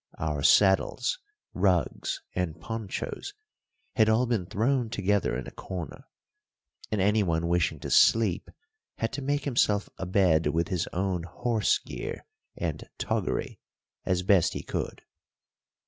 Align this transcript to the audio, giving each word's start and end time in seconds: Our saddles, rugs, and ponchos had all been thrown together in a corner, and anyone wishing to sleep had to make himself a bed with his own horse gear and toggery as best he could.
Our 0.17 0.41
saddles, 0.41 1.19
rugs, 1.53 2.23
and 2.33 2.59
ponchos 2.59 3.35
had 3.95 4.09
all 4.09 4.25
been 4.25 4.47
thrown 4.47 4.89
together 4.89 5.37
in 5.37 5.45
a 5.45 5.51
corner, 5.51 6.05
and 6.91 6.99
anyone 6.99 7.47
wishing 7.47 7.79
to 7.81 7.91
sleep 7.91 8.49
had 8.97 9.13
to 9.13 9.21
make 9.21 9.45
himself 9.45 9.89
a 9.99 10.07
bed 10.07 10.47
with 10.47 10.69
his 10.69 10.87
own 10.91 11.21
horse 11.21 11.77
gear 11.77 12.25
and 12.57 12.89
toggery 12.97 13.59
as 14.03 14.23
best 14.23 14.53
he 14.53 14.63
could. 14.63 15.03